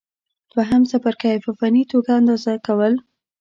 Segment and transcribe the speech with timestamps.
[0.53, 2.93] دوهم څپرکی: په فني توګه اندازه کول